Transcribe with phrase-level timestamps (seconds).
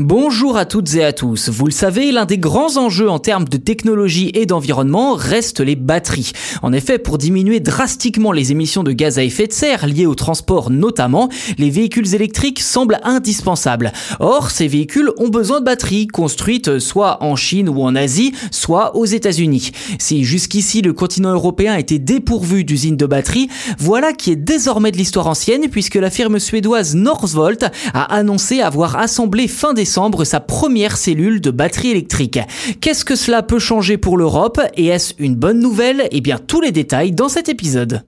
[0.00, 1.50] Bonjour à toutes et à tous.
[1.50, 5.76] Vous le savez, l'un des grands enjeux en termes de technologie et d'environnement reste les
[5.76, 6.32] batteries.
[6.62, 10.16] En effet, pour diminuer drastiquement les émissions de gaz à effet de serre liées au
[10.16, 11.28] transport notamment,
[11.58, 13.92] les véhicules électriques semblent indispensables.
[14.18, 18.96] Or, ces véhicules ont besoin de batteries construites soit en Chine ou en Asie, soit
[18.96, 19.70] aux États-Unis.
[20.00, 23.48] Si jusqu'ici le continent européen était dépourvu d'usines de batteries,
[23.78, 28.96] voilà qui est désormais de l'histoire ancienne puisque la firme suédoise Northvolt a annoncé avoir
[28.96, 32.38] assemblé fin des sa première cellule de batterie électrique.
[32.80, 34.60] Qu'est-ce que cela peut changer pour l'Europe?
[34.76, 36.08] Et est-ce une bonne nouvelle?
[36.10, 38.02] Eh bien tous les détails dans cet épisode.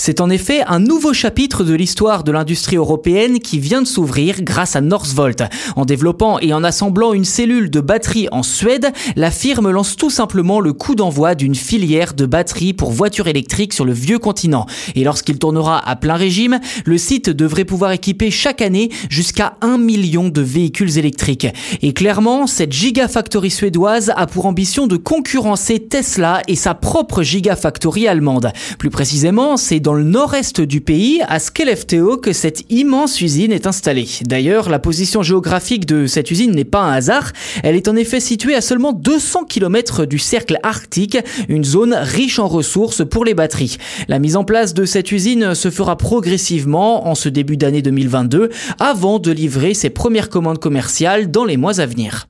[0.00, 4.42] C'est en effet un nouveau chapitre de l'histoire de l'industrie européenne qui vient de s'ouvrir
[4.42, 5.42] grâce à Northvolt.
[5.74, 10.08] En développant et en assemblant une cellule de batterie en Suède, la firme lance tout
[10.08, 14.66] simplement le coup d'envoi d'une filière de batteries pour voitures électriques sur le vieux continent.
[14.94, 19.78] Et lorsqu'il tournera à plein régime, le site devrait pouvoir équiper chaque année jusqu'à un
[19.78, 21.48] million de véhicules électriques.
[21.82, 28.06] Et clairement, cette gigafactory suédoise a pour ambition de concurrencer Tesla et sa propre gigafactory
[28.06, 28.52] allemande.
[28.78, 33.66] Plus précisément, c'est dans le nord-est du pays, à Skellefteå, que cette immense usine est
[33.66, 34.06] installée.
[34.20, 37.32] D'ailleurs, la position géographique de cette usine n'est pas un hasard.
[37.62, 41.16] Elle est en effet située à seulement 200 km du cercle arctique,
[41.48, 43.78] une zone riche en ressources pour les batteries.
[44.08, 48.50] La mise en place de cette usine se fera progressivement en ce début d'année 2022,
[48.78, 52.28] avant de livrer ses premières commandes commerciales dans les mois à venir.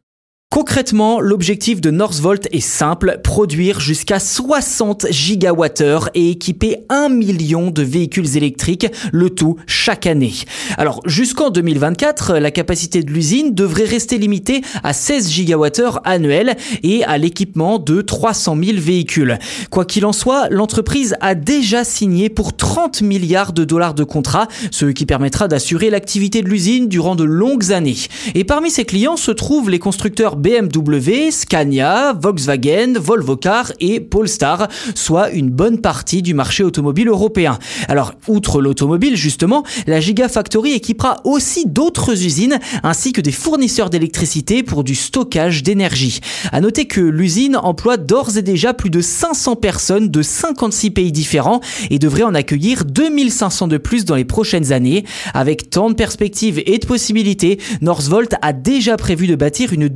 [0.59, 7.83] Concrètement, l'objectif de Northvolt est simple, produire jusqu'à 60 gigawattheures et équiper 1 million de
[7.83, 10.33] véhicules électriques, le tout chaque année.
[10.77, 17.05] Alors, jusqu'en 2024, la capacité de l'usine devrait rester limitée à 16 gigawattheures annuels et
[17.05, 19.39] à l'équipement de 300 000 véhicules.
[19.70, 24.48] Quoi qu'il en soit, l'entreprise a déjà signé pour 30 milliards de dollars de contrats,
[24.73, 28.09] ce qui permettra d'assurer l'activité de l'usine durant de longues années.
[28.34, 34.69] Et parmi ses clients se trouvent les constructeurs BMW, Scania, Volkswagen, Volvo Car et Polestar,
[34.95, 37.59] soit une bonne partie du marché automobile européen.
[37.86, 44.63] Alors, outre l'automobile, justement, la Gigafactory équipera aussi d'autres usines ainsi que des fournisseurs d'électricité
[44.63, 46.20] pour du stockage d'énergie.
[46.51, 51.13] À noter que l'usine emploie d'ores et déjà plus de 500 personnes de 56 pays
[51.13, 51.61] différents
[51.91, 55.05] et devrait en accueillir 2500 de plus dans les prochaines années.
[55.35, 59.89] Avec tant de perspectives et de possibilités, Northvolt a déjà prévu de bâtir une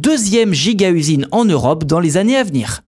[0.52, 2.82] giga-usine en Europe dans les années à venir.